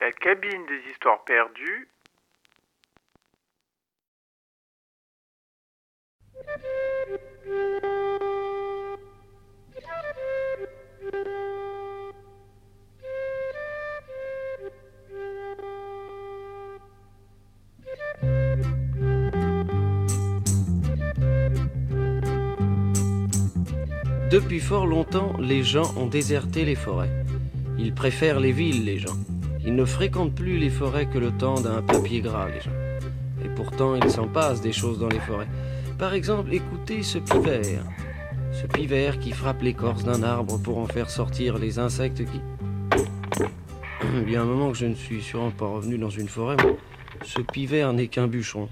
La 0.00 0.12
cabine 0.12 0.64
des 0.66 0.90
histoires 0.92 1.24
perdues. 1.24 1.88
Depuis 24.38 24.60
fort 24.60 24.86
longtemps, 24.86 25.32
les 25.40 25.64
gens 25.64 25.92
ont 25.96 26.06
déserté 26.06 26.64
les 26.64 26.76
forêts. 26.76 27.10
Ils 27.76 27.92
préfèrent 27.92 28.38
les 28.38 28.52
villes, 28.52 28.84
les 28.84 28.96
gens. 28.96 29.16
Ils 29.66 29.74
ne 29.74 29.84
fréquentent 29.84 30.32
plus 30.32 30.58
les 30.58 30.70
forêts 30.70 31.06
que 31.06 31.18
le 31.18 31.32
temps 31.32 31.60
d'un 31.60 31.82
papier 31.82 32.20
gras, 32.20 32.46
les 32.46 32.60
gens. 32.60 32.70
Et 33.44 33.48
pourtant, 33.48 33.96
il 33.96 34.08
s'en 34.08 34.28
passe 34.28 34.60
des 34.60 34.70
choses 34.70 35.00
dans 35.00 35.08
les 35.08 35.18
forêts. 35.18 35.48
Par 35.98 36.14
exemple, 36.14 36.54
écoutez 36.54 37.02
ce 37.02 37.18
pivert. 37.18 37.82
Ce 38.52 38.68
pivert 38.68 39.18
qui 39.18 39.32
frappe 39.32 39.60
l'écorce 39.60 40.04
d'un 40.04 40.22
arbre 40.22 40.56
pour 40.62 40.78
en 40.78 40.86
faire 40.86 41.10
sortir 41.10 41.58
les 41.58 41.80
insectes 41.80 42.24
qui... 42.24 42.40
Il 44.24 44.30
y 44.30 44.36
a 44.36 44.42
un 44.42 44.44
moment 44.44 44.70
que 44.70 44.78
je 44.78 44.86
ne 44.86 44.94
suis 44.94 45.20
sûrement 45.20 45.50
pas 45.50 45.66
revenu 45.66 45.98
dans 45.98 46.10
une 46.10 46.28
forêt, 46.28 46.58
ce 47.24 47.40
pivert 47.40 47.92
n'est 47.92 48.06
qu'un 48.06 48.28
bûcheron. 48.28 48.68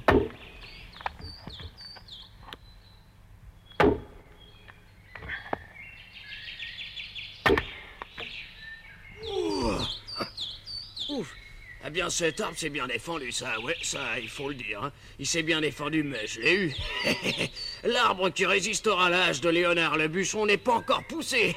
Ouf 11.08 11.36
Eh 11.85 11.85
bien, 11.96 12.10
cet 12.10 12.42
arbre 12.42 12.58
s'est 12.58 12.68
bien 12.68 12.86
défendu, 12.86 13.32
ça, 13.32 13.58
ouais, 13.64 13.74
ça, 13.80 14.00
il 14.20 14.28
faut 14.28 14.50
le 14.50 14.54
dire. 14.54 14.82
hein. 14.84 14.92
Il 15.18 15.26
s'est 15.26 15.42
bien 15.42 15.62
défendu, 15.62 16.02
mais 16.02 16.26
je 16.26 16.40
l'ai 16.42 16.54
eu. 16.54 16.74
L'arbre 17.84 18.28
qui 18.28 18.44
résistera 18.44 19.06
à 19.06 19.08
l'âge 19.08 19.40
de 19.40 19.48
Léonard 19.48 19.96
le 19.96 20.06
bûcheron 20.08 20.44
n'est 20.44 20.58
pas 20.58 20.74
encore 20.74 21.02
poussé. 21.08 21.56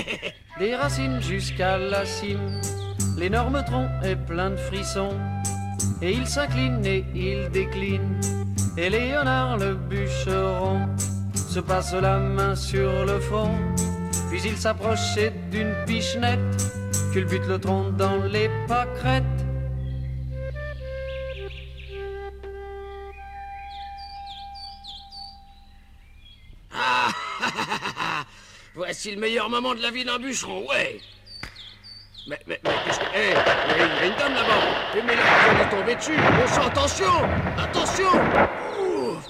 Des 0.58 0.74
racines 0.74 1.20
jusqu'à 1.20 1.76
la 1.76 2.06
cime, 2.06 2.62
l'énorme 3.18 3.62
tronc 3.66 3.90
est 4.02 4.16
plein 4.16 4.50
de 4.52 4.56
frissons. 4.56 5.18
Et 6.00 6.12
il 6.12 6.26
s'incline 6.26 6.84
et 6.86 7.04
il 7.14 7.50
décline, 7.50 8.18
et 8.78 8.88
Léonard 8.88 9.58
le 9.58 9.74
bûcheron 9.74 10.88
se 11.34 11.60
passe 11.60 11.92
la 11.92 12.18
main 12.18 12.56
sur 12.56 13.04
le 13.04 13.20
front. 13.20 13.54
Puis 14.30 14.40
il 14.46 14.56
s'approche 14.56 15.18
et 15.18 15.30
d'une 15.50 15.74
pichenette, 15.86 16.40
culbute 17.12 17.46
le 17.46 17.58
tronc 17.58 17.90
dans 17.98 18.16
les 18.24 18.48
pâquerettes. 18.66 19.24
Voici 29.04 29.16
le 29.16 29.20
meilleur 29.20 29.50
moment 29.50 29.74
de 29.74 29.82
la 29.82 29.90
vie 29.90 30.02
d'un 30.02 30.18
bûcheron, 30.18 30.66
ouais. 30.66 30.98
Mais, 32.26 32.38
mais, 32.46 32.58
mais, 32.64 32.70
qu'est-ce 32.86 32.98
que... 32.98 33.04
Hé, 33.04 33.28
il 33.28 33.76
y, 33.76 33.82
a 33.82 33.86
il 33.86 33.96
y 33.96 33.98
a 33.98 34.06
une 34.06 34.16
dame 34.16 34.32
là-bas. 34.32 34.60
Eh, 34.96 35.02
Mais 35.02 35.14
là, 35.14 35.22
vous 35.22 35.60
allez 35.60 35.70
tomber 35.70 35.94
dessus. 35.94 36.16
Bon 36.16 36.46
sang, 36.46 36.66
attention 36.68 37.04
Attention 37.58 38.12
Ouf 38.80 39.26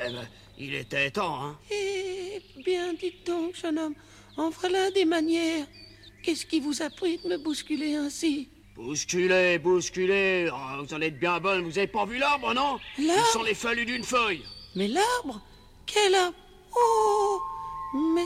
Eh 0.00 0.12
ben, 0.12 0.28
il 0.58 0.74
était 0.76 1.10
temps, 1.10 1.42
hein. 1.42 1.58
Eh 1.72 2.40
bien, 2.64 2.92
dites 2.92 3.26
donc, 3.26 3.56
jeune 3.56 3.80
homme, 3.80 3.94
en 4.36 4.50
voilà 4.50 4.92
des 4.92 5.04
manières. 5.04 5.66
Qu'est-ce 6.22 6.46
qui 6.46 6.60
vous 6.60 6.80
a 6.82 6.88
pris 6.90 7.18
de 7.18 7.28
me 7.28 7.38
bousculer 7.38 7.96
ainsi? 7.96 8.48
Bousculez, 8.76 9.58
bousculez. 9.58 10.48
Oh, 10.52 10.84
vous 10.84 10.94
en 10.94 11.00
êtes 11.00 11.18
bien 11.18 11.40
bonne. 11.40 11.62
Vous 11.62 11.78
avez 11.78 11.88
pas 11.88 12.04
vu 12.06 12.18
l'arbre, 12.18 12.54
non? 12.54 12.78
Il 12.96 13.08
L'arbre 13.08 13.26
s'en 13.32 13.44
est 13.44 13.54
fallu 13.54 13.86
d'une 13.86 14.04
feuille. 14.04 14.44
Mais 14.76 14.86
l'arbre? 14.86 15.40
Quel 15.84 16.14
arbre? 16.14 16.36
Oh 16.76 17.35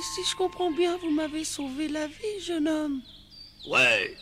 Mais 0.01 0.07
si 0.07 0.25
je 0.31 0.35
comprends 0.35 0.71
bien, 0.71 0.97
vous 0.97 1.11
m'avez 1.11 1.45
sauvé 1.45 1.87
la 1.87 2.07
vie, 2.07 2.41
jeune 2.41 2.67
homme. 2.67 3.03
Ouais. 3.69 4.17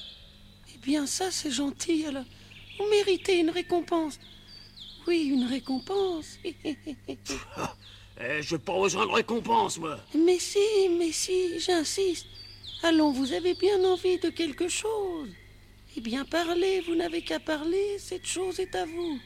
Eh 0.75 0.78
bien, 0.78 1.06
ça, 1.06 1.31
c'est 1.31 1.53
gentil, 1.53 2.05
alors. 2.05 2.25
Vous 2.77 2.87
méritez 2.91 3.39
une 3.39 3.50
récompense. 3.50 4.19
Oui, 5.06 5.31
une 5.33 5.44
récompense. 5.44 6.37
Eh, 8.21 8.43
j'ai 8.43 8.59
pas 8.59 8.77
besoin 8.77 9.06
de 9.06 9.12
récompense, 9.12 9.78
moi. 9.78 9.97
mais 10.12 10.41
si, 10.41 10.89
mais 10.99 11.12
si, 11.12 11.61
j'insiste. 11.61 12.27
Allons, 12.83 13.12
vous 13.12 13.33
avez 13.33 13.55
bien 13.55 13.84
envie 13.84 14.19
de 14.19 14.31
quelque 14.31 14.66
chose. 14.66 15.28
Eh 15.97 16.00
bien, 16.00 16.25
parlez, 16.25 16.81
vous 16.81 16.97
n'avez 16.97 17.22
qu'à 17.22 17.39
parler, 17.39 17.97
cette 18.00 18.27
chose 18.27 18.59
est 18.59 18.75
à 18.75 18.84
vous. 18.84 19.21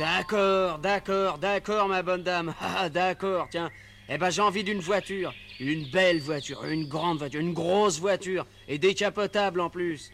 D'accord, 0.00 0.80
d'accord, 0.80 1.38
d'accord, 1.38 1.86
ma 1.86 2.02
bonne 2.02 2.24
dame. 2.24 2.52
Ah, 2.60 2.88
d'accord, 2.88 3.46
tiens. 3.48 3.70
Eh 4.12 4.18
ben, 4.18 4.28
j'ai 4.28 4.42
envie 4.42 4.64
d'une 4.64 4.80
voiture. 4.80 5.32
Une 5.60 5.88
belle 5.88 6.20
voiture, 6.20 6.64
une 6.64 6.88
grande 6.88 7.18
voiture, 7.18 7.40
une 7.40 7.52
grosse 7.52 8.00
voiture. 8.00 8.44
Et 8.66 8.76
décapotable 8.76 9.60
en 9.60 9.70
plus. 9.70 10.10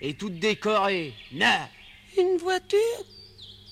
Et 0.00 0.14
toute 0.14 0.38
décorée. 0.38 1.12
Na 1.32 1.68
Une 2.16 2.36
voiture 2.36 2.78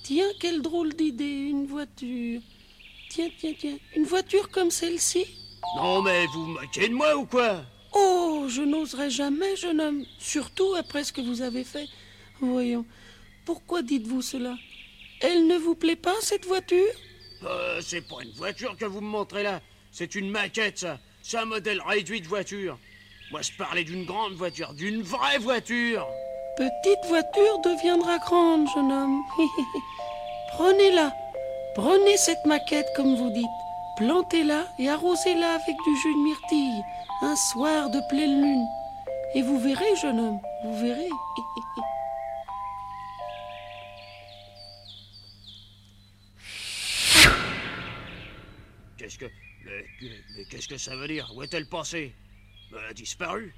Tiens, 0.03 0.27
quelle 0.41 0.61
drôle 0.61 0.93
d'idée, 0.95 1.25
une 1.25 1.67
voiture. 1.67 2.41
Tiens, 3.11 3.29
tiens, 3.39 3.53
tiens, 3.57 3.77
une 3.95 4.05
voiture 4.05 4.49
comme 4.49 4.73
celle-ci 4.73 5.25
Non, 5.77 6.03
mais 6.03 6.27
vous 6.27 6.47
vous 6.47 6.53
moquez 6.53 6.89
de 6.89 6.95
moi 6.95 7.17
ou 7.17 7.27
quoi 7.27 7.63
Oh, 7.93 8.47
je 8.49 8.63
n'oserais 8.63 9.11
jamais, 9.11 9.55
jeune 9.57 9.81
homme, 9.81 10.05
surtout 10.19 10.75
après 10.75 11.05
ce 11.05 11.13
que 11.13 11.21
vous 11.21 11.43
avez 11.43 11.63
fait. 11.63 11.87
Voyons, 12.41 12.87
pourquoi 13.45 13.83
dites-vous 13.83 14.23
cela? 14.23 14.57
Elle 15.21 15.47
ne 15.47 15.59
vous 15.59 15.75
plaît 15.77 15.97
pas, 15.97 16.15
cette 16.23 16.47
voiture? 16.47 16.93
Euh, 17.45 17.81
c'est 17.83 18.03
pas 18.03 18.23
une 18.23 18.33
voiture 18.33 18.77
que 18.77 18.85
vous 18.85 19.01
me 19.01 19.09
montrez 19.09 19.43
là. 19.43 19.61
C'est 19.93 20.15
une 20.15 20.31
maquette, 20.31 20.79
ça. 20.79 20.99
C'est 21.23 21.39
un 21.39 21.45
modèle 21.45 21.81
réduit 21.87 22.21
de 22.21 22.27
voiture. 22.27 22.79
Moi, 23.31 23.43
je 23.43 23.53
parlais 23.57 23.85
d'une 23.85 24.05
grande 24.05 24.35
voiture, 24.35 24.73
d'une 24.75 25.03
vraie 25.03 25.39
voiture. 25.39 26.07
Petite 26.57 27.07
voiture 27.09 27.59
deviendra 27.61 28.19
grande, 28.19 28.67
jeune 28.75 28.93
homme. 28.93 29.23
Prenez-la. 30.53 31.13
Prenez 31.75 32.17
cette 32.17 32.45
maquette, 32.45 32.89
comme 32.97 33.15
vous 33.15 33.31
dites. 33.31 33.47
Plantez-la 33.97 34.67
et 34.79 34.89
arrosez-la 34.89 35.55
avec 35.55 35.77
du 35.87 35.97
jus 35.97 36.15
de 36.15 36.25
myrtille, 36.25 36.83
un 37.23 37.37
soir 37.37 37.91
de 37.91 38.01
pleine 38.09 38.43
lune. 38.43 38.67
Et 39.35 39.43
vous 39.43 39.59
verrez, 39.59 39.97
jeune 40.01 40.19
homme, 40.19 40.41
vous 40.65 40.79
verrez. 40.81 41.09
Qu'est-ce 49.11 49.19
que. 49.19 50.45
Qu'est-ce 50.51 50.69
que 50.69 50.77
ça 50.79 50.95
veut 50.95 51.09
dire? 51.09 51.33
Où 51.35 51.43
est-elle 51.43 51.67
passée? 51.67 52.13
Elle 52.73 52.91
a 52.91 52.95
disparu. 52.95 53.53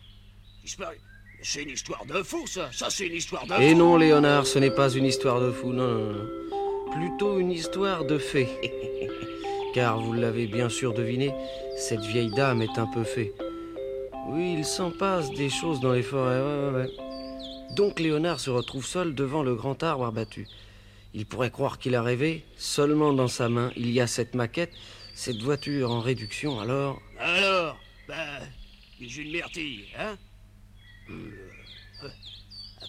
Disparu. 0.63 0.97
C'est 1.43 1.65
une 1.65 1.71
histoire 1.71 2.07
de 2.07 2.23
fou, 2.23 2.47
ça. 2.47 2.71
Ça, 2.73 2.89
c'est 2.89 3.07
une 3.07 3.17
histoire 3.17 3.47
de 3.47 3.55
Et 3.61 3.73
fou. 3.73 3.79
non, 3.79 3.97
Léonard, 3.97 4.47
ce 4.47 4.59
n'est 4.59 4.71
pas 4.71 4.89
une 4.91 5.05
histoire 5.05 5.41
de 5.41 5.51
fou, 5.51 5.73
non, 5.73 5.87
non, 5.89 6.13
non. 6.13 6.93
Plutôt 6.93 7.39
une 7.39 7.51
histoire 7.51 8.05
de 8.05 8.17
fée. 8.17 8.49
Car 9.75 10.01
vous 10.01 10.13
l'avez 10.13 10.47
bien 10.47 10.69
sûr 10.69 10.95
deviné, 10.95 11.33
cette 11.77 12.05
vieille 12.05 12.31
dame 12.31 12.63
est 12.63 12.79
un 12.79 12.87
peu 12.87 13.05
fée. 13.05 13.33
Oui, 14.29 14.55
il 14.59 14.65
s'en 14.65 14.91
passe 14.91 15.31
des 15.33 15.51
choses 15.51 15.81
dans 15.81 15.93
les 15.93 16.03
forêts, 16.03 16.41
ouais, 16.41 16.71
ouais, 16.71 16.83
ouais. 16.83 17.75
Donc 17.75 17.99
Léonard 17.99 18.41
se 18.41 18.51
retrouve 18.51 18.87
seul 18.87 19.15
devant 19.15 19.43
le 19.43 19.55
grand 19.55 19.83
arbre 19.83 20.07
abattu. 20.07 20.47
Il 21.15 21.27
pourrait 21.27 21.51
croire 21.51 21.79
qu'il 21.79 21.95
a 21.95 22.03
rêvé, 22.03 22.45
seulement 22.57 23.13
dans 23.13 23.29
sa 23.29 23.49
main, 23.49 23.71
il 23.77 23.91
y 23.91 24.01
a 24.01 24.07
cette 24.07 24.35
maquette, 24.35 24.73
cette 25.15 25.43
voiture 25.43 25.91
en 25.91 26.01
réduction, 26.01 26.61
alors... 26.61 27.01
Alors 27.19 27.79
Ben. 28.09 28.41
Bijou 28.99 29.25
de 29.25 29.31
myrtille, 29.31 29.85
hein 29.99 30.17
Euh, 31.11 31.13
euh, 32.05 32.09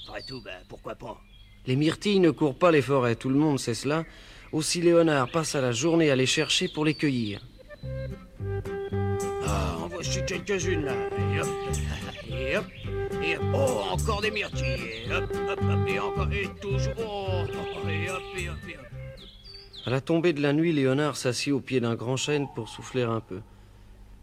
Après 0.07 0.21
tout, 0.23 0.41
ben, 0.43 0.61
pourquoi 0.69 0.95
pas 0.95 1.19
Les 1.65 1.75
myrtilles 1.75 2.19
ne 2.19 2.29
courent 2.31 2.57
pas 2.57 2.71
les 2.71 2.81
forêts, 2.81 3.15
tout 3.15 3.29
le 3.29 3.35
monde 3.39 3.59
sait 3.59 3.73
cela. 3.73 4.03
Aussi 4.51 4.81
Léonard 4.81 5.31
passe 5.31 5.55
à 5.55 5.61
la 5.61 5.71
journée 5.71 6.11
à 6.11 6.15
les 6.15 6.27
chercher 6.27 6.67
pour 6.67 6.85
les 6.85 6.93
cueillir. 6.93 7.41
Ah, 9.45 9.77
en 9.81 9.87
voici 9.87 10.19
quelques-unes 10.25 10.85
là. 10.85 10.93
Et 11.33 11.39
hop, 11.41 11.47
et 12.29 12.57
hop, 12.57 12.65
et 13.23 13.37
hop. 13.37 13.43
Oh, 13.55 13.83
encore 13.91 14.21
des 14.21 14.29
myrtilles. 14.31 14.65
Et 15.07 15.11
hop, 15.11 15.23
hop, 15.49 15.59
hop, 15.59 15.87
et 15.89 15.99
encore, 15.99 16.31
et 16.31 16.47
toujours. 16.61 16.93
Oh, 16.99 17.89
et 17.89 18.09
hop, 18.09 18.21
et 18.37 18.49
hop, 18.49 18.57
et 18.69 18.77
hop. 18.77 18.85
À 19.85 19.89
la 19.89 19.99
tombée 19.99 20.31
de 20.31 20.41
la 20.41 20.53
nuit, 20.53 20.71
Léonard 20.71 21.17
s'assit 21.17 21.51
au 21.51 21.59
pied 21.59 21.81
d'un 21.81 21.95
grand 21.95 22.15
chêne 22.15 22.47
pour 22.55 22.69
souffler 22.69 23.03
un 23.03 23.19
peu. 23.19 23.41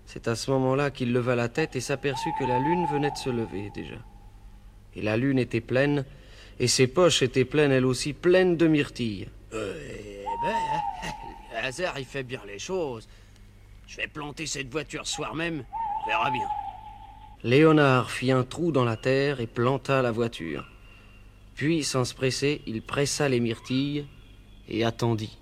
C'est 0.07 0.27
à 0.27 0.35
ce 0.35 0.51
moment-là 0.53 0.91
qu'il 0.91 1.13
leva 1.13 1.37
la 1.37 1.51
tête 1.51 1.77
et 1.77 1.81
s'aperçut 1.81 2.31
que 2.39 2.45
la 2.45 2.59
lune 2.59 2.87
venait 2.91 3.11
de 3.11 3.17
se 3.17 3.29
lever 3.29 3.71
déjà. 3.75 3.97
Et 4.97 5.03
la 5.03 5.19
lune 5.19 5.39
était 5.39 5.61
pleine, 5.61 6.07
et 6.59 6.67
ses 6.67 6.87
poches 6.87 7.23
étaient 7.23 7.45
pleines 7.45 7.73
elles 7.73 7.85
aussi, 7.85 8.15
pleines 8.15 8.57
de 8.57 8.67
myrtilles. 8.67 9.29
Euh, 9.53 9.75
eh 9.79 10.25
ben, 10.43 11.13
le 11.53 11.67
hasard, 11.67 11.99
il 11.99 12.07
fait 12.07 12.23
bien 12.23 12.41
les 12.47 12.59
choses. 12.59 13.07
Je 13.87 13.99
vais 13.99 14.07
planter 14.07 14.47
cette 14.47 14.71
voiture 14.71 15.07
ce 15.07 15.17
soir 15.17 15.35
même, 15.35 15.65
on 16.03 16.09
verra 16.09 16.31
bien. 16.31 16.49
Léonard 17.45 18.11
fit 18.11 18.33
un 18.33 18.45
trou 18.45 18.73
dans 18.73 18.85
la 18.85 18.97
terre 18.97 19.41
et 19.41 19.47
planta 19.47 20.01
la 20.01 20.11
voiture. 20.11 20.67
Puis, 21.55 21.85
sans 21.85 22.07
se 22.07 22.15
presser, 22.15 22.63
il 22.67 22.81
pressa 22.81 23.29
les 23.29 23.41
myrtilles 23.41 24.07
et 24.69 24.85
attendit. 24.85 25.40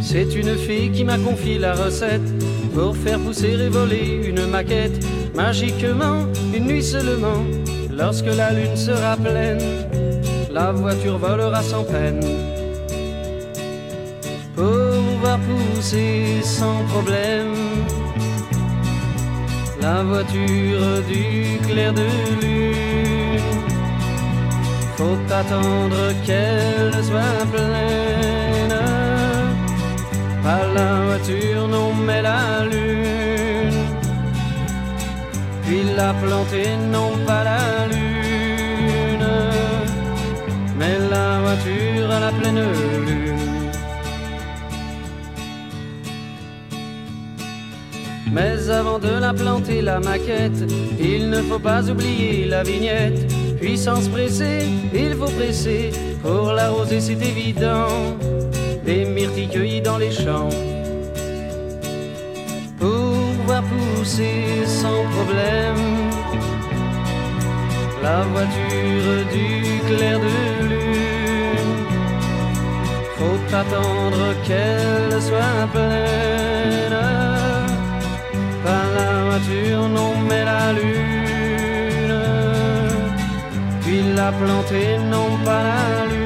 C'est 0.00 0.34
une 0.34 0.56
fille 0.56 0.90
qui 0.90 1.04
m'a 1.04 1.18
confié 1.18 1.58
la 1.58 1.74
recette 1.74 2.32
pour 2.74 2.96
faire 2.96 3.18
pousser 3.18 3.52
et 3.52 3.68
voler 3.68 4.22
une 4.24 4.46
maquette. 4.46 5.04
Magiquement, 5.34 6.26
une 6.54 6.66
nuit 6.66 6.82
seulement, 6.82 7.44
lorsque 7.90 8.26
la 8.26 8.52
lune 8.52 8.76
sera 8.76 9.16
pleine, 9.16 9.60
la 10.50 10.72
voiture 10.72 11.18
volera 11.18 11.62
sans 11.62 11.84
peine. 11.84 12.20
Pour 14.54 14.64
voir 15.20 15.38
pousser 15.40 16.42
sans 16.42 16.84
problème 16.92 17.54
la 19.82 20.04
voiture 20.04 21.02
du 21.08 21.58
clair 21.66 21.92
de 21.92 22.06
lune. 22.40 23.42
Faut 24.96 25.18
attendre 25.32 26.12
qu'elle 26.24 27.04
soit 27.04 27.46
pleine. 27.52 28.41
Pas 30.42 30.66
la 30.74 31.04
voiture, 31.04 31.68
non, 31.68 31.94
mais 31.94 32.20
la 32.20 32.64
lune. 32.64 33.80
Puis 35.62 35.84
la 35.96 36.12
planter, 36.14 36.76
non, 36.90 37.12
pas 37.26 37.44
la 37.44 37.86
lune. 37.86 39.28
Mais 40.76 40.98
la 41.10 41.40
voiture 41.42 42.10
à 42.10 42.20
la 42.20 42.32
pleine 42.32 42.60
lune. 42.60 43.22
Mais 48.32 48.68
avant 48.68 48.98
de 48.98 49.10
la 49.20 49.32
planter, 49.32 49.80
la 49.80 50.00
maquette, 50.00 50.64
il 50.98 51.30
ne 51.30 51.40
faut 51.42 51.60
pas 51.60 51.88
oublier 51.88 52.46
la 52.46 52.64
vignette. 52.64 53.32
Puissance 53.60 54.08
pressée, 54.08 54.66
il 54.92 55.14
faut 55.14 55.30
presser. 55.38 55.92
Pour 56.22 56.52
l'arroser, 56.52 57.00
c'est 57.00 57.22
évident. 57.22 58.16
Des 58.92 59.06
myrtilles 59.06 59.48
cueillies 59.48 59.80
dans 59.80 59.96
les 59.96 60.10
champs. 60.10 60.50
Pour 62.78 63.14
voir 63.46 63.62
pousser 63.70 64.66
sans 64.66 65.02
problème 65.14 65.82
la 68.02 68.20
voiture 68.32 69.14
du 69.34 69.48
clair 69.88 70.18
de 70.20 70.34
lune? 70.70 71.86
Faut 73.16 73.56
attendre 73.62 74.24
qu'elle 74.46 75.22
soit 75.22 75.66
pleine 75.72 76.98
pas 78.64 78.84
la 78.98 79.12
voiture, 79.28 79.88
non 79.88 80.12
mais 80.28 80.44
la 80.44 80.72
lune. 80.78 82.20
Puis 83.80 84.02
la 84.14 84.32
planter, 84.32 84.98
non 85.14 85.30
pas 85.46 85.62
la 85.70 86.06
lune, 86.10 86.21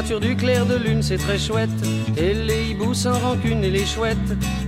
Une 0.00 0.06
voiture 0.06 0.20
du 0.20 0.34
clair 0.34 0.64
de 0.64 0.76
lune, 0.76 1.02
c'est 1.02 1.18
très 1.18 1.38
chouette. 1.38 1.68
Et 2.16 2.32
les 2.32 2.70
hiboux 2.70 2.94
sans 2.94 3.18
rancune 3.18 3.62
et 3.62 3.70
les 3.70 3.84
chouettes 3.84 4.16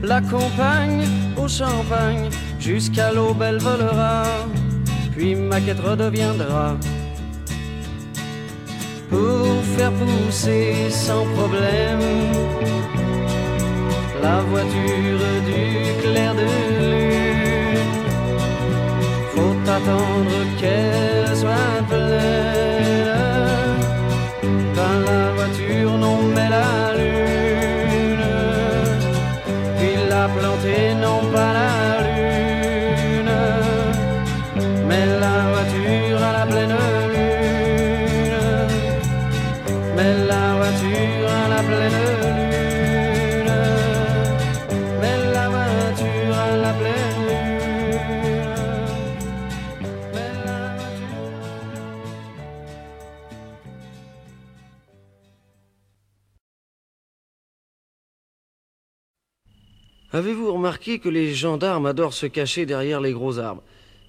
l'accompagnent 0.03 1.07
au 1.39 1.49
champagne. 1.49 2.29
Jusqu'à 2.61 3.13
l'aube, 3.13 3.41
elle 3.41 3.57
volera 3.57 4.25
puis 5.17 5.35
ma 5.35 5.59
quête 5.59 5.81
redeviendra 5.81 6.77
pour 9.09 9.47
faire 9.75 9.93
pousser 9.93 10.91
sans 10.91 11.25
problème 11.35 12.01
la 14.23 14.43
voiture 14.43 15.25
du 15.47 16.03
clair 16.03 16.35
de 16.35 16.47
lune. 16.79 17.79
Faut 19.35 19.71
attendre 19.71 20.37
qu'elle 20.61 21.35
soit 21.35 21.83
Avez-vous 60.15 60.53
remarqué 60.53 60.99
que 60.99 61.09
les 61.09 61.33
gendarmes 61.33 61.87
adorent 61.87 62.13
se 62.13 62.27
cacher 62.27 62.67
derrière 62.67 63.01
les 63.01 63.13
gros 63.13 63.39
arbres? 63.39 63.63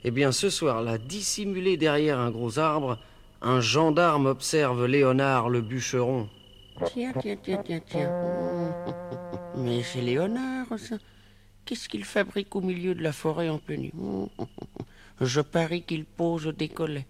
Eh 0.04 0.12
bien, 0.12 0.34
ce 0.34 0.50
soir-là, 0.50 0.98
dissimulé 0.98 1.78
derrière 1.78 2.20
un 2.20 2.30
gros 2.30 2.60
arbre, 2.60 3.00
un 3.42 3.62
gendarme 3.62 4.26
observe 4.26 4.86
Léonard 4.86 5.50
le 5.50 5.62
bûcheron. 5.62 6.28
Tiens, 6.88 7.14
tiens, 7.22 7.38
tiens, 7.42 7.62
tiens, 7.64 7.80
tiens. 7.86 8.12
Mais 9.58 9.82
c'est 9.82 10.02
Léonard, 10.02 10.68
ça. 10.78 10.98
Qu'est-ce 11.64 11.88
qu'il 11.88 12.04
fabrique 12.04 12.54
au 12.54 12.62
milieu 12.62 12.96
de 12.96 13.02
la 13.02 13.14
forêt 13.14 13.48
en 13.48 13.62
nuit? 13.70 13.94
Je 15.22 15.40
parie 15.40 15.84
qu'il 15.84 16.04
pose 16.04 16.48
des 16.48 16.68
collets. 16.68 17.08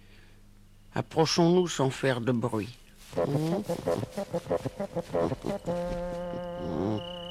Approchons-nous 0.93 1.67
sans 1.67 1.89
faire 1.89 2.21
de 2.21 2.31
bruit. 2.31 2.77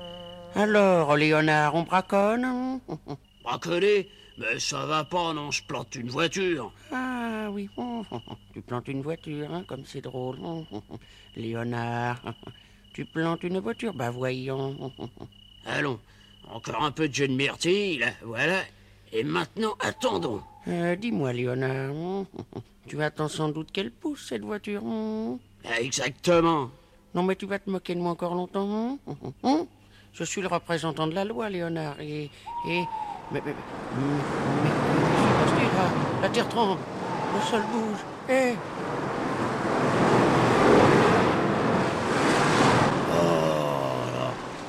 Alors, 0.55 1.17
Léonard, 1.17 1.75
on 1.75 1.83
braconne 1.83 2.81
Braconner 3.45 4.09
Mais 4.39 4.59
ça 4.59 4.87
va 4.87 5.05
pas, 5.05 5.33
non, 5.33 5.51
je 5.51 5.63
plante 5.63 5.95
une 5.95 6.11
voiture. 6.11 6.73
Ah 6.93 7.49
oui, 7.51 7.69
tu 8.53 8.61
plantes 8.61 8.89
une 8.89 9.03
voiture, 9.03 9.53
hein, 9.53 9.65
comme 9.67 9.85
c'est 9.87 10.03
drôle. 10.03 10.39
Léonard, 11.37 12.21
tu 12.93 13.05
plantes 13.05 13.43
une 13.45 13.61
voiture 13.61 13.95
Bah 13.95 14.11
voyons. 14.11 14.93
Allons, 15.65 15.99
encore 16.51 16.85
un 16.85 16.91
peu 16.93 17.09
de 17.09 17.15
jeu 17.15 17.29
de 17.29 17.35
myrtille, 17.35 17.99
là, 17.99 18.09
voilà. 18.23 18.61
Et 19.13 19.25
maintenant, 19.25 19.75
attendons. 19.81 20.43
Euh, 20.69 20.97
Dis-moi, 20.97 21.33
Léonard, 21.33 22.27
tu 22.87 23.03
attends 23.03 23.29
sans 23.29 23.49
doute 23.49 23.73
qu'elle 23.73 23.91
pousse, 23.91 24.29
cette 24.29 24.43
voiture 24.43 24.83
Exactement. 25.79 26.71
Non, 27.15 27.23
mais 27.23 27.37
tu 27.37 27.47
vas 27.47 27.59
te 27.59 27.69
moquer 27.71 27.95
de 27.95 28.01
moi 28.01 28.13
encore 28.13 28.35
longtemps 28.35 28.99
hein? 29.43 29.67
Je 30.15 30.25
suis 30.25 30.43
le 30.43 30.49
représentant 30.49 31.07
de 31.07 31.15
la 31.15 31.25
loi, 31.25 31.49
Léonard, 31.49 31.99
et... 31.99 32.31
et... 32.69 32.85
Mais... 33.31 33.41
mais... 33.45 33.55
mais... 33.55 33.55
mais... 34.63 35.63
là 35.63 35.89
La 36.21 36.29
terre 36.29 36.49
tremble, 36.49 36.79
le 37.35 37.41
sol 37.51 37.63
bouge, 37.73 37.99
Eh 38.29 38.55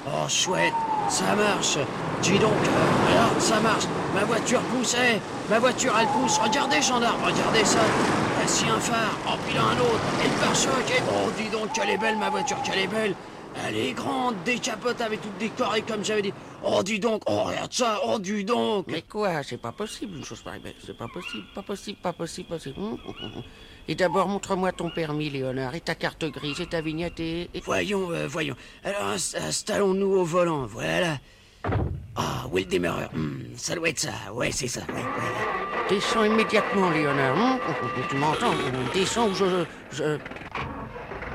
Oh, 0.07 0.29
chouette, 0.29 0.73
ça 1.09 1.35
marche. 1.35 1.77
Dis 2.21 2.39
donc, 2.39 2.51
euh, 2.53 2.91
voilà, 3.05 3.29
ça 3.38 3.59
marche. 3.59 3.83
Ma 4.15 4.23
voiture 4.23 4.62
poussait. 4.62 5.19
Ma 5.50 5.59
voiture, 5.59 5.93
elle 6.00 6.07
pousse. 6.07 6.38
Regardez, 6.38 6.81
gendarme, 6.81 7.21
regardez 7.21 7.65
ça. 7.65 7.79
Voici 8.38 8.63
un 8.69 8.79
phare. 8.79 9.17
Oh, 9.27 9.38
puis 9.45 9.55
là, 9.55 9.63
un 9.63 9.79
autre. 9.81 10.00
Et 10.23 10.29
le 10.29 10.35
pare-choc. 10.39 10.89
Et... 10.89 11.01
Oh, 11.09 11.29
dis 11.38 11.50
donc, 11.50 11.73
qu'elle 11.73 11.89
est 11.89 11.97
belle, 11.97 12.17
ma 12.17 12.29
voiture, 12.29 12.62
qu'elle 12.62 12.79
est 12.79 12.88
belle. 12.88 13.13
Elle 13.67 13.77
est 13.77 13.93
grande, 13.93 14.36
décapote 14.43 15.00
avec 15.01 15.22
toutes 15.22 15.38
décorées, 15.38 15.83
comme 15.83 16.03
j'avais 16.03 16.22
dit. 16.24 16.33
Oh, 16.63 16.81
dis 16.83 17.00
donc. 17.00 17.22
Oh, 17.27 17.43
regarde 17.43 17.72
ça. 17.72 18.00
Oh, 18.05 18.17
dis 18.19 18.43
donc. 18.43 18.86
Mais 18.88 19.03
quoi 19.03 19.43
C'est 19.43 19.57
pas 19.62 19.72
possible, 19.72 20.17
une 20.17 20.25
chose 20.25 20.41
pareille. 20.41 20.62
C'est 20.86 20.98
pas 20.98 21.07
possible, 21.07 21.45
pas 21.53 21.62
possible, 21.62 21.98
pas 22.01 22.13
possible, 22.13 22.48
pas 22.48 22.55
possible. 22.55 22.79
Hum, 22.79 22.98
hum, 23.07 23.13
hum. 23.22 23.43
Et 23.88 23.95
d'abord, 23.95 24.27
montre-moi 24.27 24.72
ton 24.72 24.89
permis, 24.89 25.29
Léonard, 25.29 25.75
et 25.75 25.81
ta 25.81 25.93
carte 25.93 26.24
grise, 26.25 26.62
et 26.62 26.65
ta 26.67 26.81
vignette, 26.81 27.19
et... 27.19 27.50
et- 27.53 27.60
Voyons, 27.62 28.10
euh, 28.12 28.27
voyons. 28.27 28.55
Alors, 28.83 29.03
ins- 29.10 29.36
installons-nous 29.48 30.07
au 30.15 30.24
volant. 30.24 30.65
Voilà. 30.65 31.17
Ah, 32.15 32.45
est 32.55 32.60
le 32.62 32.65
démarreur? 32.65 33.10
Hmm, 33.13 33.39
Ça 33.55 33.75
doit 33.75 33.89
être 33.89 34.00
ça. 34.00 34.12
Ouais, 34.33 34.51
c'est 34.51 34.67
ça. 34.67 34.81
Ouais, 34.89 34.95
ouais. 34.95 35.89
Descends 35.89 36.24
immédiatement, 36.24 36.89
Léonard. 36.91 37.38
hein 37.38 37.60
tu 38.10 38.15
m'entends? 38.17 38.53
Descends 38.93 39.27
ou 39.29 39.33
je... 39.36 39.65
je... 39.91 40.03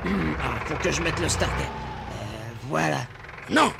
Hum, 0.05 0.35
ah, 0.41 0.59
faut 0.65 0.75
que 0.75 0.91
je 0.91 1.01
mette 1.01 1.19
le 1.19 1.29
starter. 1.29 1.65
Voilà. 2.69 2.99
Non 3.49 3.71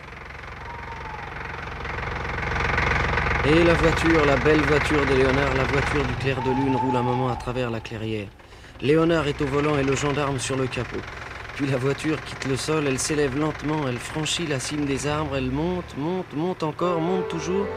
Et 3.46 3.64
la 3.64 3.74
voiture, 3.76 4.26
la 4.26 4.36
belle 4.38 4.62
voiture 4.62 5.06
de 5.06 5.14
Léonard, 5.14 5.54
la 5.56 5.64
voiture 5.64 6.04
du 6.04 6.14
clair 6.16 6.42
de 6.42 6.50
lune, 6.50 6.76
roule 6.76 6.96
un 6.96 7.04
moment 7.04 7.30
à 7.30 7.36
travers 7.36 7.70
la 7.70 7.80
clairière. 7.80 8.28
Léonard 8.82 9.28
est 9.28 9.40
au 9.44 9.46
volant 9.46 9.78
et 9.78 9.84
le 9.84 9.96
gendarme 9.96 10.40
sur 10.40 10.56
le 10.56 10.66
capot. 10.66 11.02
Puis 11.56 11.68
la 11.68 11.78
voiture 11.78 12.20
quitte 12.24 12.48
le 12.48 12.58
sol, 12.58 12.86
elle 12.88 12.98
s'élève 12.98 13.38
lentement, 13.38 13.88
elle 13.88 14.00
franchit 14.00 14.48
la 14.48 14.60
cime 14.60 14.86
des 14.86 15.06
arbres, 15.06 15.36
elle 15.38 15.52
monte, 15.52 15.96
monte, 15.96 16.34
monte 16.34 16.64
encore, 16.64 17.00
monte 17.00 17.28
toujours. 17.28 17.68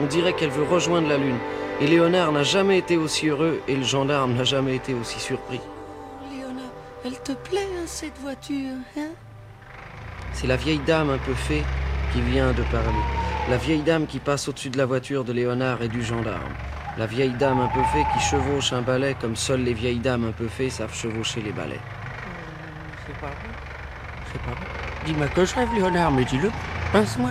On 0.00 0.06
dirait 0.06 0.32
qu'elle 0.32 0.50
veut 0.50 0.64
rejoindre 0.64 1.08
la 1.08 1.18
lune. 1.18 1.38
Et 1.82 1.86
Léonard 1.86 2.32
n'a 2.32 2.44
jamais 2.44 2.78
été 2.78 2.96
aussi 2.96 3.28
heureux 3.28 3.60
et 3.68 3.76
le 3.76 3.84
gendarme 3.84 4.34
n'a 4.34 4.44
jamais 4.44 4.76
été 4.76 4.94
aussi 4.94 5.20
surpris. 5.20 5.60
Léonard, 6.34 6.72
elle 7.04 7.20
te 7.20 7.32
plaît, 7.32 7.68
hein, 7.78 7.84
cette 7.84 8.16
voiture, 8.22 8.76
hein? 8.96 9.10
C'est 10.42 10.48
la 10.48 10.56
vieille 10.56 10.80
dame 10.84 11.08
un 11.08 11.18
peu 11.18 11.34
fée 11.34 11.62
qui 12.12 12.20
vient 12.20 12.50
de 12.50 12.64
parler. 12.64 12.88
La 13.48 13.56
vieille 13.56 13.82
dame 13.82 14.08
qui 14.08 14.18
passe 14.18 14.48
au-dessus 14.48 14.70
de 14.70 14.76
la 14.76 14.86
voiture 14.86 15.22
de 15.22 15.32
Léonard 15.32 15.82
et 15.82 15.88
du 15.88 16.02
gendarme. 16.02 16.52
La 16.98 17.06
vieille 17.06 17.34
dame 17.38 17.60
un 17.60 17.68
peu 17.68 17.80
fée 17.92 18.04
qui 18.12 18.18
chevauche 18.18 18.72
un 18.72 18.82
balai 18.82 19.14
comme 19.20 19.36
seules 19.36 19.62
les 19.62 19.72
vieilles 19.72 20.00
dames 20.00 20.24
un 20.24 20.32
peu 20.32 20.48
fées 20.48 20.68
savent 20.68 20.92
chevaucher 20.92 21.42
les 21.42 21.52
balais. 21.52 21.78
C'est 23.06 23.16
pas 23.20 23.28
vrai. 23.28 23.36
C'est 24.32 24.42
pas 24.42 24.50
vrai. 24.50 24.66
Dis-moi 25.06 25.28
que 25.28 25.44
je 25.44 25.54
rêve, 25.54 25.68
Léonard, 25.76 26.10
mais 26.10 26.24
dis-le. 26.24 26.50
Pince-moi. 26.92 27.30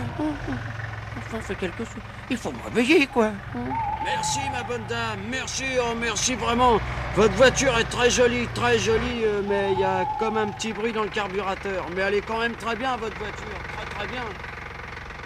Enfin, 1.17 1.41
fais 1.41 1.55
quelque 1.55 1.83
chose. 1.83 2.01
Il 2.29 2.37
faut 2.37 2.53
me 2.53 2.63
réveiller, 2.63 3.07
quoi. 3.07 3.31
Merci, 4.05 4.39
ma 4.53 4.63
bonne 4.63 4.85
dame. 4.87 5.19
Merci, 5.29 5.65
oh 5.81 5.93
merci 5.99 6.35
vraiment. 6.35 6.79
Votre 7.15 7.33
voiture 7.33 7.77
est 7.77 7.89
très 7.89 8.09
jolie, 8.09 8.47
très 8.55 8.79
jolie, 8.79 9.23
euh, 9.25 9.41
mais 9.47 9.73
il 9.73 9.79
y 9.79 9.83
a 9.83 10.05
comme 10.17 10.37
un 10.37 10.47
petit 10.47 10.71
bruit 10.71 10.93
dans 10.93 11.03
le 11.03 11.09
carburateur. 11.09 11.85
Mais 11.93 12.03
elle 12.03 12.15
est 12.15 12.21
quand 12.21 12.39
même 12.39 12.53
très 12.55 12.75
bien, 12.75 12.95
votre 12.95 13.17
voiture. 13.17 13.45
Très, 13.75 13.85
très 13.97 14.07
bien. 14.07 14.23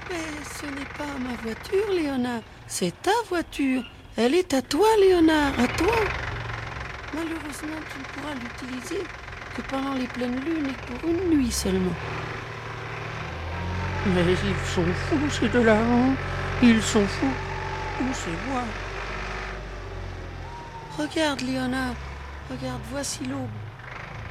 Mais 0.10 0.16
ce 0.60 0.66
n'est 0.66 0.86
pas 0.98 1.14
ma 1.20 1.36
voiture, 1.44 1.92
Léonard. 1.94 2.42
C'est 2.66 3.02
ta 3.04 3.12
voiture. 3.30 3.84
Elle 4.18 4.34
est 4.34 4.54
à 4.56 4.62
toi, 4.64 4.88
Léonard, 5.00 5.54
à 5.60 5.68
toi. 5.68 5.96
Malheureusement, 7.14 7.80
tu 7.92 8.00
ne 8.00 8.06
pourras 8.14 8.34
l'utiliser 8.34 9.04
que 9.56 9.62
pendant 9.62 9.94
les 9.94 10.08
pleines 10.08 10.40
lunes 10.44 10.68
et 10.70 10.92
pour 11.00 11.10
une 11.10 11.38
nuit 11.38 11.52
seulement. 11.52 11.94
Mais 14.08 14.22
ils 14.24 14.74
sont 14.74 14.86
fous, 15.08 15.30
ces 15.30 15.50
deux-là. 15.50 15.78
hein. 15.78 16.14
Ils 16.64 16.82
sont 16.82 17.06
fous. 17.06 17.34
Où 18.02 18.06
c'est 18.14 18.50
moi? 18.52 18.64
Regarde, 20.98 21.42
Léonard. 21.42 21.96
Regarde, 22.50 22.82
voici 22.90 23.26
l'aube. 23.26 23.50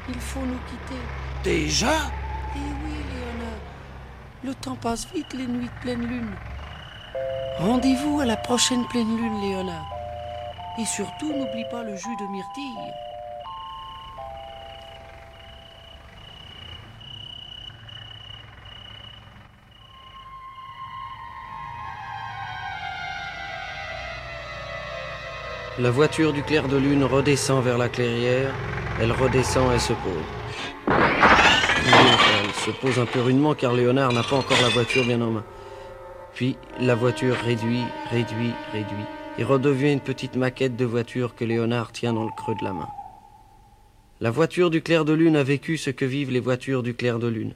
Il 0.08 0.18
faut 0.18 0.40
nous 0.40 0.58
quitter. 0.68 1.00
Déjà? 1.42 2.10
Eh 2.56 2.58
oui, 2.58 2.92
Léonard. 2.92 3.60
Le 4.42 4.54
temps 4.54 4.76
passe 4.76 5.06
vite, 5.14 5.34
les 5.34 5.46
nuits 5.46 5.66
de 5.66 5.80
pleine 5.82 6.06
lune. 6.06 6.34
Rendez-vous 7.58 8.20
à 8.20 8.24
la 8.24 8.36
prochaine 8.36 8.86
pleine 8.86 9.16
lune, 9.16 9.40
Léonard. 9.42 9.90
Et 10.78 10.84
surtout, 10.84 11.32
n'oublie 11.32 11.66
pas 11.70 11.82
le 11.82 11.96
jus 11.96 12.16
de 12.16 12.26
myrtille. 12.32 12.92
La 25.80 25.90
voiture 25.90 26.32
du 26.32 26.44
clair 26.44 26.68
de 26.68 26.76
lune 26.76 27.02
redescend 27.02 27.64
vers 27.64 27.78
la 27.78 27.88
clairière. 27.88 28.54
Elle 29.00 29.10
redescend 29.10 29.74
et 29.74 29.80
se 29.80 29.92
pose. 29.92 30.86
Elle 30.86 32.54
se 32.64 32.70
pose 32.70 33.00
un 33.00 33.06
peu 33.06 33.20
rudement 33.20 33.54
car 33.54 33.72
Léonard 33.72 34.12
n'a 34.12 34.22
pas 34.22 34.36
encore 34.36 34.62
la 34.62 34.68
voiture 34.68 35.04
bien 35.04 35.20
en 35.20 35.32
main. 35.32 35.44
Puis 36.32 36.56
la 36.78 36.94
voiture 36.94 37.34
réduit, 37.34 37.82
réduit, 38.08 38.52
réduit 38.72 39.04
et 39.36 39.42
redevient 39.42 39.92
une 39.92 40.00
petite 40.00 40.36
maquette 40.36 40.76
de 40.76 40.84
voiture 40.84 41.34
que 41.34 41.44
Léonard 41.44 41.90
tient 41.90 42.12
dans 42.12 42.24
le 42.24 42.30
creux 42.36 42.54
de 42.54 42.64
la 42.64 42.72
main. 42.72 42.88
La 44.20 44.30
voiture 44.30 44.70
du 44.70 44.80
clair 44.80 45.04
de 45.04 45.12
lune 45.12 45.34
a 45.34 45.42
vécu 45.42 45.76
ce 45.76 45.90
que 45.90 46.04
vivent 46.04 46.30
les 46.30 46.38
voitures 46.38 46.84
du 46.84 46.94
clair 46.94 47.18
de 47.18 47.26
lune. 47.26 47.52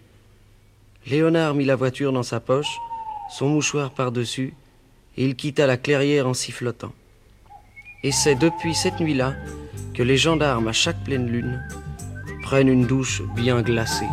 Léonard 1.07 1.55
mit 1.55 1.65
la 1.65 1.77
voiture 1.77 2.13
dans 2.13 2.25
sa 2.25 2.41
poche, 2.41 2.79
son 3.31 3.49
mouchoir 3.49 3.93
par-dessus, 3.93 4.55
et 5.17 5.25
il 5.25 5.37
quitta 5.37 5.69
la 5.69 5.77
clairière 5.77 6.27
en 6.27 6.35
sifflotant. 6.35 6.93
Et 8.05 8.13
c'est 8.13 8.37
depuis 8.37 8.77
cette 8.77 9.01
nuit-là 9.01 9.35
que 9.93 10.05
les 10.05 10.17
gendarmes, 10.17 10.69
à 10.69 10.73
chaque 10.73 11.03
pleine 11.03 11.27
lune, 11.27 11.61
prennent 12.43 12.69
une 12.69 12.87
douche 12.87 13.23
bien 13.35 13.61
glacée. 13.61 14.07